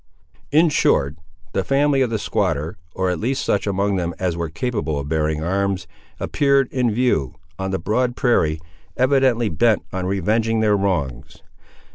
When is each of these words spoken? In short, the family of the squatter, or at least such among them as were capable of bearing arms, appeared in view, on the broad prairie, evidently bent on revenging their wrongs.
In 0.51 0.69
short, 0.69 1.15
the 1.53 1.63
family 1.63 2.01
of 2.01 2.09
the 2.09 2.17
squatter, 2.17 2.75
or 2.95 3.11
at 3.11 3.19
least 3.19 3.45
such 3.45 3.67
among 3.67 3.97
them 3.97 4.15
as 4.17 4.35
were 4.35 4.49
capable 4.49 4.97
of 4.97 5.07
bearing 5.07 5.43
arms, 5.43 5.85
appeared 6.19 6.67
in 6.71 6.91
view, 6.91 7.35
on 7.59 7.69
the 7.69 7.77
broad 7.77 8.15
prairie, 8.15 8.59
evidently 8.97 9.47
bent 9.47 9.83
on 9.93 10.07
revenging 10.07 10.59
their 10.59 10.75
wrongs. 10.75 11.43